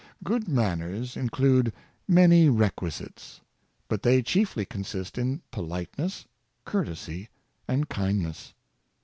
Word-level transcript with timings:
Good 0.23 0.47
manners 0.47 1.15
include 1.15 1.71
many 2.07 2.49
requisites; 2.49 3.39
but 3.87 4.01
they 4.01 4.23
chiefly 4.23 4.65
consist 4.65 5.15
in 5.19 5.43
politeness, 5.51 6.25
courtesy, 6.65 7.29
and 7.67 7.87
kindness. 7.87 8.55